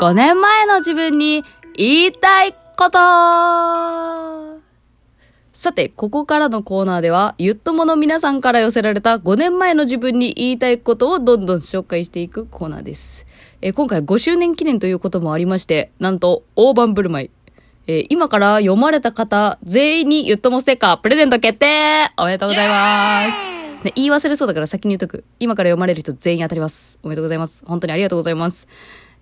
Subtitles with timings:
[0.00, 1.44] 5年前の自分に
[1.76, 4.60] 言いたいこと
[5.52, 13.24] さて、ここからのコーナーでは、ゆっともの皆さんから寄せられた5年前の自分に言いたいことをどんどん紹介していくコーナーです。
[13.62, 17.30] えー今回5周年記念ということもありまして、なんと大盤振る舞い。
[17.86, 23.84] えー今から読まれた方、全員にゆっともステッカープレゼント決定おめでとうございます。
[23.84, 25.24] ね、言い忘れそうだから先に言っとく。
[25.38, 26.98] 今から読まれる人全員当たります。
[27.02, 27.62] おめでとうございます。
[27.66, 28.66] 本当にありがとうございます。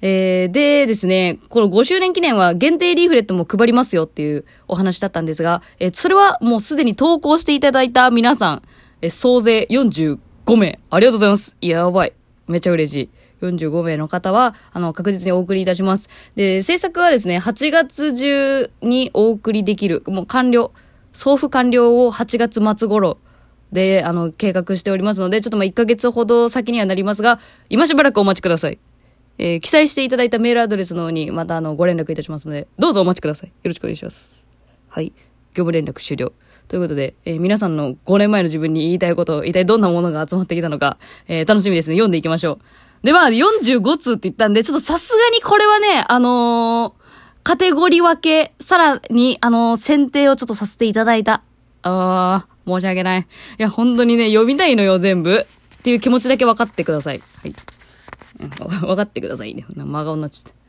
[0.03, 8.63] えー、でですね、この5周年記念は限定リーフレットも配りますよっていうお話だったんですが、えーそれはもうすでに投稿していただいた皆さん、
[9.01, 10.19] えー総勢45
[10.57, 11.57] 名、ありがとうございます。
[11.61, 12.13] やばい。
[12.49, 13.11] めちゃ嬉しい。
[13.43, 16.09] 45名の方は、あの、確実にお送りいたします。
[16.35, 20.73] で、制作はですね、8月中にお送りできる、もう完了、
[21.13, 23.19] 送付完了を8月末頃
[23.73, 27.39] で、あの、計画しておりますので、ちょっとまあ1ヶ月ほど先にはなりますが、
[27.69, 28.79] 今しばらくお待ちください。
[29.45, 33.49] えー記載していただいたメールアドレスの方にまたあのご連絡いたしますので、どうぞお待ちください。
[33.49, 34.47] よろしくお願いします。
[34.89, 35.13] はい。
[35.55, 36.33] 業務連絡終了。
[36.69, 41.97] ということで、えー皆さんの5年前の自分に言いたいこと、一体どんなものが集まってきたのか、えー楽しみですね。
[41.97, 42.61] 読んでいきましょ
[43.03, 43.07] う。
[43.07, 47.03] で、まあ、45通って言ったんで、ちょっとさすがにこれはね、あのー
[47.43, 51.43] カテゴリー分け、さらに、あの選定をちょっとさせていただいた。
[51.83, 53.21] あー、申し訳ない。
[53.23, 53.25] い
[53.59, 55.35] や、本当にね、読みたいのよ、全部。
[55.35, 57.21] っていう気持ちだけ分かってください。
[57.43, 57.55] はい。
[58.81, 59.65] 分かってくださいね。
[59.75, 60.63] 真顔になっちゃった。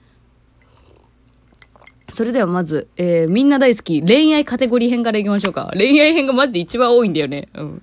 [2.14, 5.72] それではまず、えー、みんな大好き、恋愛カテゴリー編からいきましょうか。
[5.74, 7.50] 恋愛編がマジで一番多いんだよね。
[7.56, 7.82] うん。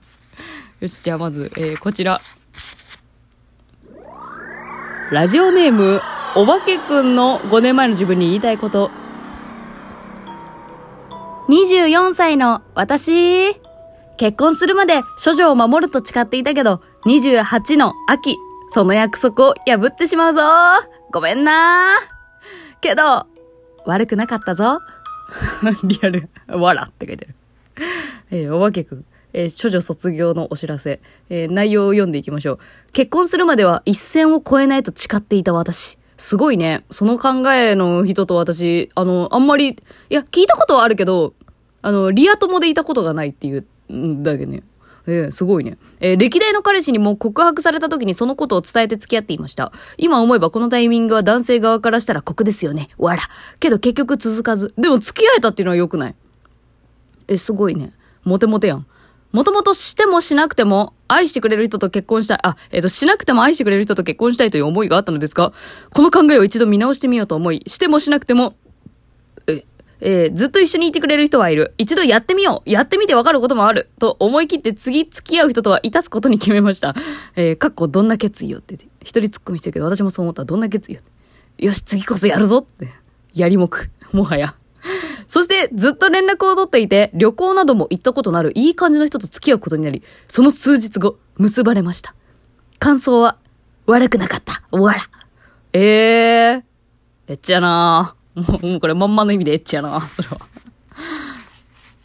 [0.81, 2.21] よし、じゃあまず、えー、こちら。
[5.11, 6.01] ラジオネーム、
[6.37, 8.93] おばけくんの5年前の自分に言いたいこと。
[11.49, 13.57] 24歳の私、
[14.17, 18.37] 結婚するまで処女を守ると誓っていたけど、28の秋、
[18.73, 20.41] その約束を破ってしまうぞ。
[21.13, 21.91] ごめんな。
[22.81, 23.27] けど、
[23.85, 24.79] 悪くなかったぞ。
[25.85, 27.35] リアル、わらって書いてる。
[28.31, 29.05] えーおばけくん。
[29.33, 31.01] えー処女卒業のお知らせ。
[31.31, 32.59] えー内容を読んでいきましょう。
[32.93, 35.99] 結婚するまでは一線を越えないと誓っていた私。
[36.17, 36.85] すごいね。
[36.91, 39.75] その考えの人と私、あの、あんまり、い
[40.11, 41.33] や、聞いたことはあるけど、
[41.83, 44.63] あの、リア友でいたことがないっていう、んだけどね。
[45.07, 45.79] ええすごいね。
[46.01, 49.73] えー歴代の彼氏にも告白された時にそのことを伝えて付き合っていました。
[49.97, 52.89] 今思えばこのタイミングは男性側からしたら酷ですよね。
[52.99, 53.23] わら。
[53.59, 54.75] けど結局続かず。
[54.77, 56.15] でも付き合えたっていうのは良くない
[57.29, 57.93] え、すごいね。
[58.25, 58.87] モテモテやん。
[59.33, 62.39] もともとしてもしなくても、愛してくれる人と結婚したい。
[62.43, 65.53] あ、えっ、と、しなくても愛してくれる人と結婚したいという思いがあったのですが、
[65.91, 68.57] この考えを一度見直してみようと思い、してもしなくても、
[70.01, 71.75] え、ーずっと一緒にいてくれる人はいる。
[71.79, 72.71] 一度やってみよう。
[72.71, 73.91] やってみてわかることもある。
[73.99, 76.95] と思い切って次付き合う人とはいたすことに決めました。
[77.37, 78.75] えー、かっこどんな決意よって。
[79.03, 80.47] 一人突っ込みしてるけど、私もそう思ったら。
[80.47, 81.05] どんな決意よっ
[81.59, 81.65] て。
[81.67, 82.89] よし、次こそやるぞって。
[83.35, 83.91] やりもく。
[84.13, 84.55] もはや。
[85.29, 92.15] そして、ずっと連絡を取っていて、旅行なども行ったことのあるいい感じの人と付き合うことになり、その数日後、結ばれました。
[92.79, 93.37] 感想は、
[93.87, 94.63] 悪くなかった。
[94.77, 95.01] わら。
[95.73, 98.20] ええー、エッチやなもう、
[98.63, 100.39] もうこれまんまの意味でエッチやな それは。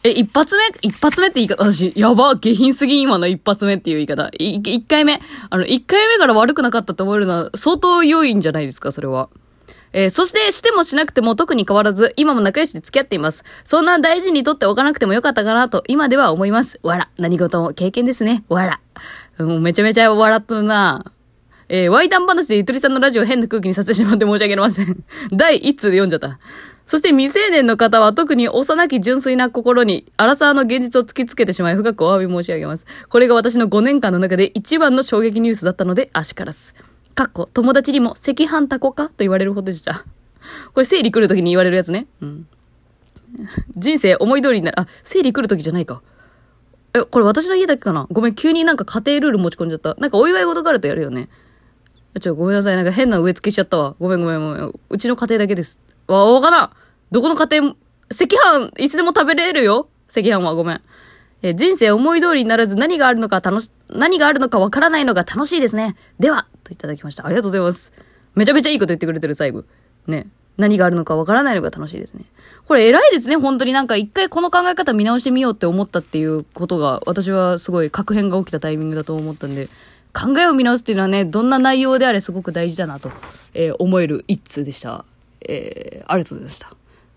[0.03, 4.29] え、一発目一発目って言い方、私、やば、下品すぎ今の一発目っていう言い方。
[4.38, 5.19] い一回目。
[5.50, 9.29] あの、一回目から悪くなかったと思えるのは、相当良いんじゃないですか、それは。
[9.94, 13.44] えーそして、してもしなくても特に変わらず、今も仲良しで付き合っています。
[13.63, 16.79] そんな大事にとっておかなくてもよかったかなと、今では思います。
[16.84, 17.09] わら。
[17.18, 18.44] 何事も経験ですね。
[18.47, 18.79] わら。
[19.40, 21.03] もうめちゃめちゃ笑っとるな
[21.68, 25.03] えー、ワイタン話でゆとりさんのラジオ変な空気にさせてしまって申し訳ありません。
[25.34, 26.40] 第1通で読んじゃった。
[26.86, 32.86] そして未成年の方は特に幼き純粋な心に、アラサーの現実を突きつけてしまい深くお詫び申し上げます。
[33.09, 36.75] これが私の5年間の中で一番の衝撃ニュースだったので、あしからず。
[37.16, 40.06] かっこ、友達にも赤飯タコかと言われるほどでした。
[40.74, 42.06] これ生理来る時に言われるやつね。
[42.22, 42.48] うん。
[43.75, 44.80] 人生思い通りになる。
[44.80, 46.04] あ、生理来る時じゃないか。
[46.94, 48.08] え、これ私の家だけかな？
[48.12, 49.96] ごめん、急になんか家庭ルール持ち込んじゃった。
[49.96, 51.30] なんかお祝い事があるとやるよね。
[52.20, 52.76] ちょ、ごめんなさい。
[52.76, 53.96] なんか変な植え付けしちゃったわ。
[54.00, 54.74] ごめんごめんごめん。
[54.90, 55.80] うちの家庭だけです。
[56.07, 56.69] わ、わからん。
[57.12, 57.75] どこの家庭も、
[58.12, 59.89] 赤飯、いつでも食べれるよ。
[60.10, 60.81] 赤飯はごめん。
[61.42, 65.95] え人生思い通りにならず何があるのか楽し、何があるのかわからないのが楽しいですね。
[66.19, 67.25] では、といただきました。
[67.25, 67.92] ありがとうございます。
[68.34, 69.63] めちゃめちゃいいこと言ってくれてる、最後。
[70.07, 70.28] ね。
[70.57, 72.24] 何があるのかわからないのが楽しいですね。
[72.66, 79.68] これ偉いですね、本当になんか一回この考え方見直してみようって思ったっていうことが、私はすごい確変が起きたタイミングだと思ったんで、
[80.15, 83.12] 考えを見直すっていうのはね、どんな内容であれすごく大事だなと、
[83.53, 85.03] えー思える一通でした。
[85.41, 86.73] えーありがとうございました。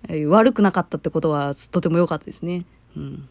[0.08, 2.64] えー悪くなかったってことはとても良かったですね。
[2.96, 3.28] うん。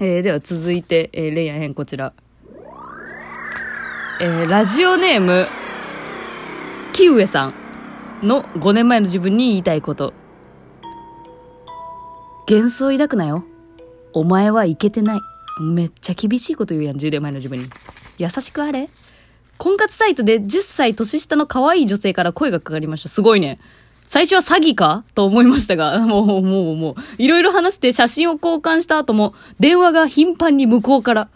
[0.00, 2.12] えーでは続いて、えー、レイヤー編こちら。
[4.20, 5.46] えーラジオネーム、
[6.92, 7.54] キウエさん。
[8.22, 10.12] の5年前の自分に言いたいこと。
[12.48, 13.44] 幻想抱くなよ。
[14.12, 15.20] お前はいけてない。
[15.60, 17.66] めっちゃ厳しいこと言うやん、10年前の自分に。
[18.18, 18.88] 優しくあれ？
[19.58, 23.08] 婚活サイトで10歳年下の可愛い女性から声がかかりました。
[23.08, 23.58] すごいね。
[24.06, 25.04] 最初は詐欺か？
[25.14, 31.28] と思いましたが、 もう、もう、もう、いろいろ話して写真を交換した後も、電話が頻繁に向こうから。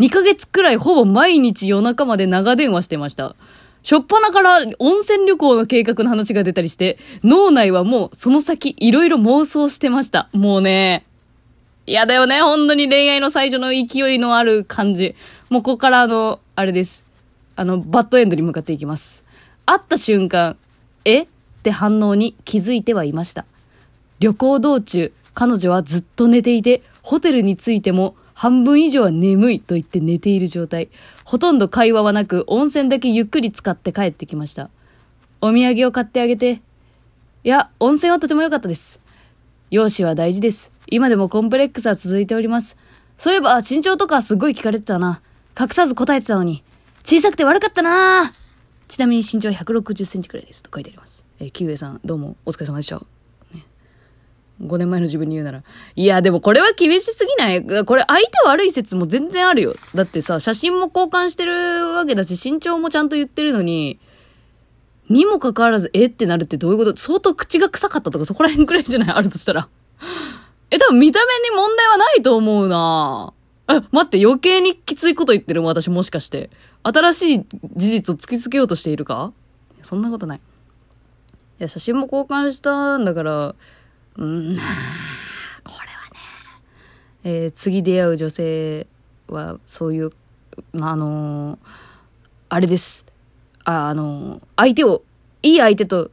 [0.00, 3.36] 2ヶ月くらいほぼ毎日夜中まで長電話してました。
[3.84, 10.30] しょっぱなから温泉旅行の計画の話が出たりして、脳内はもうその先いろいろ妄想してました。
[10.32, 11.04] もうね、
[11.86, 15.14] 嫌だよね、本当に恋愛の最初の勢いのある感じ。
[15.54, 17.04] もうここからあの、あれです。
[17.54, 19.24] あの、バッドエンドに向かっていきます。
[19.66, 20.56] 会った瞬間、
[21.04, 21.20] え？
[21.22, 21.26] っ
[21.62, 23.44] て反応に気づいてはいました。
[24.18, 30.88] 旅行道中、彼女はずっと寝ていて、ホテルに着いても半分以上は眠いと言って寝ている状態。
[31.22, 34.70] ほとんど会話はなく、温泉だけゆっくり使って帰ってきました。
[35.40, 36.62] お土産を買ってあげて。
[37.44, 38.98] いや、温泉はとても良かったです。
[39.70, 40.72] 容姿は大事です。
[40.88, 42.76] 今でもコンプレックスは続いております。
[43.18, 45.20] そういえば身長とかすごい聞かれてたな。
[45.58, 46.62] 隠さず答えてたのに。
[47.04, 48.32] 小さくて悪かったな
[48.88, 50.62] ちなみに身長160センチくらいです。
[50.62, 51.24] と書いてあります。
[51.38, 53.00] えー、キウエさん、どうもお疲れ様でした。
[54.62, 55.62] 5年前の自分に言うなら。
[55.96, 57.84] いや、でもこれは厳しすぎない？
[57.84, 59.74] これ相手悪い説も全然あるよ。
[59.96, 61.52] だってさ、写真も交換してる
[61.88, 63.98] わけだし、身長もちゃんと言ってるのに、
[65.10, 66.96] にもかかわらず、えってなるってどういうこと？
[66.96, 69.08] 相当口が臭かったとかそこら辺くらいじゃない？
[69.10, 69.68] あるとしたら。
[70.70, 73.33] え、多分見た目に問題はないと思うな
[73.68, 76.50] え、待って、余計にきついこと言ってるも私もしかして。
[76.82, 77.46] 新しい
[77.76, 79.32] 事実を突きつけようとしているか？
[79.82, 80.38] そんなことない。
[80.38, 80.40] い
[81.58, 83.54] や、写真も交換したんだから、
[84.16, 84.62] うん、こ
[85.72, 86.20] れはね。
[87.24, 88.86] えー次出会う女性
[89.28, 90.10] は、そういう、
[90.80, 91.58] あのー
[92.50, 93.06] あれです。
[93.64, 95.04] あ、あのー相手を、
[95.42, 96.10] いい相手と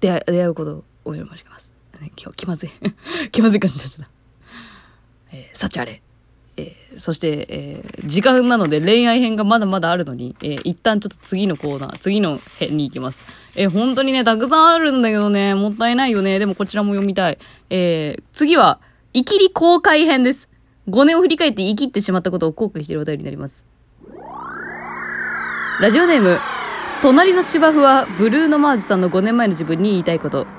[0.00, 1.70] 出会出会うことをお祈りします。
[2.00, 2.70] 今日気まずい。
[3.30, 4.10] 気まずい感じになっちゃった。
[5.36, 6.02] えー、幸あれ。
[6.58, 13.24] えーそして、えー時間なので恋愛編がまだまだあるのに、えー一旦ちょっと次のコーナー、次の編に行きます。
[13.56, 16.38] えー本当にね、たくさんあるんだけどね、もったいないよね。
[16.38, 17.38] でもこちらも読みたい。
[17.70, 18.80] えー次は、
[19.12, 20.48] イキリ公開編です。
[20.88, 23.64] 5年を振り返って生きってしまったことを後悔しているお便りになります。
[25.80, 26.38] ラジオネーム、
[27.02, 30.57] 隣の芝生はブルーノ・マーズさんの5年前の自分に言いたいこと。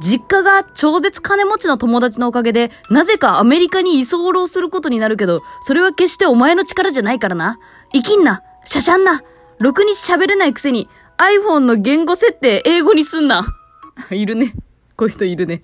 [0.00, 7.58] 実家が超絶金持ちの友達のおかげで、なぜかアメリカに居候することになるけど、それは決してお前の力じゃないからな。
[7.92, 8.42] 生きんな。
[8.64, 9.22] しゃしゃんな。
[9.58, 10.88] ろくに喋れないくせに、
[11.18, 13.44] iPhone の言語設定英語にすんな。
[14.10, 14.54] いるね。
[14.96, 15.62] こういう人いるね。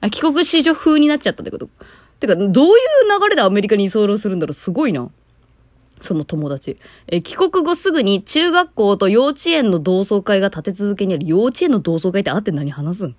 [0.00, 1.68] あ、帰国子女風になっちゃったってこと？
[2.20, 2.52] てか、どういう
[3.20, 4.54] 流れでアメリカに居候するんだろう？
[4.54, 5.08] すごいな。
[6.04, 6.76] その友達。
[7.06, 11.26] え帰国後すぐに中学校と幼稚園の同窓会が立て続けにある。
[11.26, 13.16] 幼稚園の同窓会ってあって何話すん？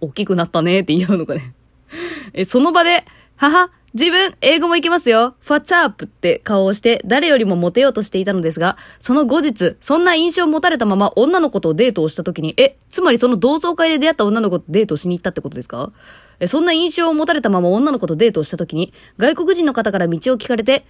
[0.00, 1.54] 大きくなったねって言うのかね。
[2.34, 3.04] えその場で、
[3.36, 5.34] 母、自分、英語もいけますよ。
[5.46, 6.06] What's up?
[6.06, 15.92] って顔をして、誰よりもモテようとしていたのですが、その後日、そんな印象を持たれたまま女の子とデートをした時に、え、つまりその同窓会で出会った女の子とデートをしに行ったってことですか？
[16.40, 20.86] え、そんな印象を持たれたまま女の子とデートをした時に、外国人の方から道を聞かれて、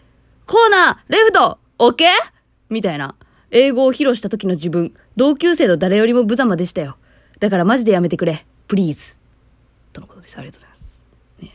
[0.46, 2.08] コーナーレフトオッケー？
[2.68, 3.14] みたいな。
[3.50, 6.96] 英語を披露した時の自分、同級生の誰よりも無様でしたよ。
[7.38, 8.44] だからマジでやめてくれ。
[8.66, 9.16] プリーズ。
[9.92, 10.38] とのことです。
[10.38, 11.00] ありがとうございます。
[11.42, 11.50] ね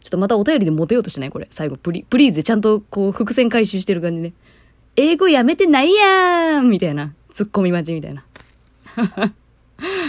[0.00, 1.30] ちょっとまたお便りでモテようとしない？
[1.30, 1.48] これ。
[1.50, 4.32] 最後、プリ、プリーズでちゃんとこう伏線回収してる感じね。
[4.96, 7.12] 英語やめてないやーんみたいな。
[7.34, 8.24] ツッコミ待ちみたいな。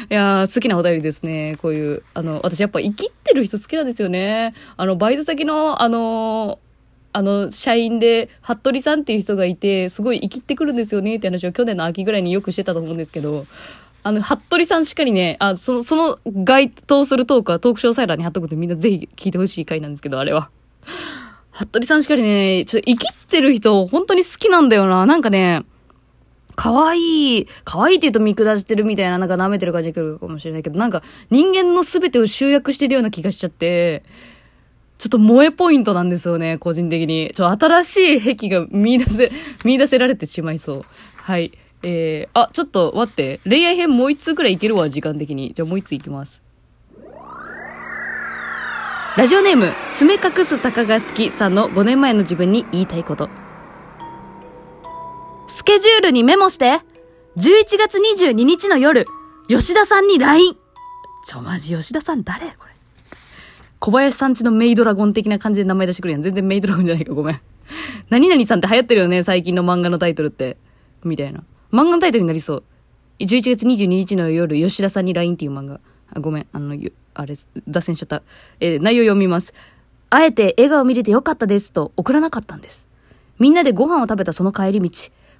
[0.09, 1.57] いやー、好きなお便りですね。
[1.61, 4.53] こういう、あの、私やっぱ生きってる人好きなんですよね。
[4.77, 6.59] あの、バイト先の、あの
[7.17, 13.47] あの、社員で、服部さんっていう人がいて、すごい生きってくるんですよねって話を去年の秋ぐらいによくしてたと思うんですけど、
[14.03, 20.51] あの、服部さんしっかりね、あ、その、その該当するトークはトーク詳細欄に貼っとくんでみんなぜひ聞いてほしい回なんですけど、あれは。
[21.49, 25.07] 服部さんしっかりね、ちょっと生きってる人本当に好きなんだよな。
[25.07, 25.63] なんかね、
[26.55, 34.03] 可愛い、可愛いって言うと見下してるみたいな、なんか舐めてる感じが来るかもしれないけど、なんか人間の全てを集約してるような気がしちゃって、
[34.97, 37.31] ちょっと萌えポイントなんですよね、個人的に。
[37.35, 39.31] ちょ、新しい癖が見出せ、
[39.63, 40.85] 見出せられてしまいそう。
[41.15, 41.51] はい。
[41.83, 43.39] えー、あ、ちょっと待って。
[43.47, 45.53] 恋愛編もう一通くらいいけるわ、時間的に。
[45.55, 46.41] じゃあもう一通いきます。
[49.17, 53.29] ラジオネーム、爪隠す鷹が好きさんの5年前の自分に言いたいこと。
[55.47, 56.81] スケジュールにメモして。
[57.37, 59.05] 11月22日の夜、
[59.47, 60.55] 吉田さんに LINE。
[61.25, 62.47] ちょ、マジ吉田さん誰？
[62.57, 62.66] これ。
[63.79, 66.23] 小林さんちのメイドラゴン的な感じで名前出してくるやん。
[66.23, 67.41] 全然メイドラゴンじゃないか、ごめん。
[68.09, 70.57] 何々さんって流行ってるよね、最近の漫画のタイトルって。
[71.03, 71.43] みたいな。
[71.71, 72.63] 漫画のタイトルになりそう。
[73.19, 75.79] 11月22日の夜、吉田さんに LINE っていう漫画。
[76.13, 76.75] あごめん、あの、
[77.13, 77.35] あれ、
[77.67, 78.23] 脱線しちゃった。
[78.59, 79.53] えー、内容読みます。
[80.09, 82.87] あえて笑顔見れてよかったですと送らなかったんです。
[83.39, 84.89] みんなでご飯を食べたその帰り道、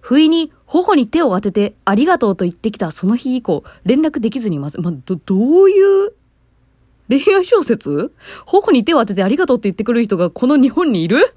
[0.02, 6.14] 不意に頬に手を当ててありがとうと言ってきたその日以降、連絡できずにまず、ま、ど、どういう
[7.10, 8.12] 恋愛小説？
[8.46, 11.34] 頬に手を当ててありがとうって言ってくる人がこの日本にいる？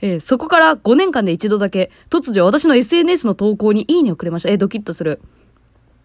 [0.00, 4.50] えー、そこから5年間で一度だけ、突如私の SNS の投稿にいいねをくれました。
[4.50, 5.20] えー、ドキッとする。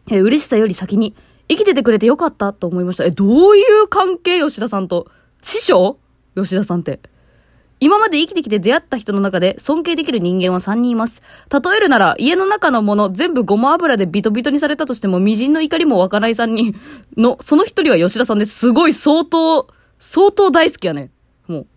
[0.09, 1.15] えー、嬉しさより先に、
[1.47, 3.05] 生きててくれてよかったと思いました。
[3.05, 4.39] え、どういう関係？
[4.39, 5.07] 吉田さんと。
[5.41, 5.99] 師匠？
[6.35, 7.01] 吉田さんって。
[7.83, 11.21] 今まで生きてきて出会った人の中で尊敬できる人間は3人います。
[11.51, 16.79] 例えるなら、家の中のもの全部ごま油でビトビトにされたとしても、微塵の怒りも湧かない3人
[17.17, 18.57] の、その1人は吉田さんです。
[18.57, 19.67] すごい相当、
[19.99, 21.11] 相当大好きやね。
[21.45, 21.67] もう。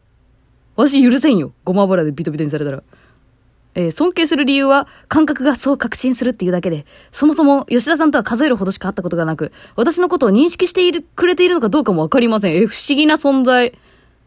[0.77, 1.53] 私許せんよ。
[1.65, 2.85] ごま油でビトビトにされたら。
[3.75, 12.55] えー、尊敬する理由は、感覚がそう確信するっていうだけで、そもそも吉田さんとは数えるほどしか会ったことがなく、私のことを認識している、くれているのかどうかもわかりません。
[12.55, 13.77] えー、不思議な存在。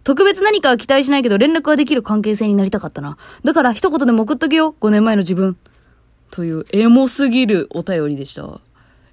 [0.03, 3.17] 特別何かは期待しないけど連絡ができる関係性になりたかったな。
[3.43, 4.75] だから一言でも送っとけよ。
[4.79, 5.57] 5年前の自分。
[6.31, 8.59] という、エモすぎるお便りでした。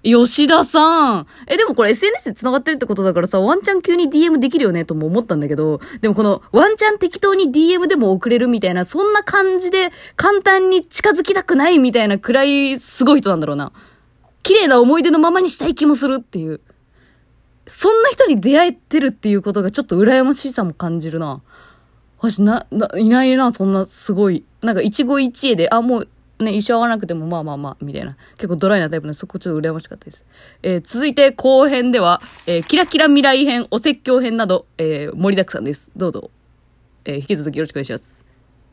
[0.02, 1.26] 吉田さん。
[1.49, 13.73] え、でもこれ SNS で繋がってるってことだからさ、ワンチャン急に DM できるよねとも思ったんだけど、でもこのワンチャン適当に DM でも送れるみたいな、そんな感じで簡単に近づきたくないみたいなくらいすごい人なんだろうな。
[14.45, 16.61] 綺麗な思い出のままにしたい気もするっていう。
[17.66, 21.42] そんな人に出会えてるっていうことがちょっと羨ましさも感じるな。
[22.18, 24.44] 私な、な、いないな、そんなすごい。
[24.62, 26.08] なんか一期一会で、あ、もう
[26.38, 28.16] ね、一生会わなくてもまあまあまあ、みたいな。
[28.37, 30.25] 結構ドライなタイプのそこちょっと羨ましかったです。
[30.62, 35.90] えー、続いて後編では、えー、キラキラ未来編、お説教編など、えー、盛りだくさんです。
[35.96, 36.30] どうぞ、
[37.04, 38.25] えー、引き続きよろしくお願いします。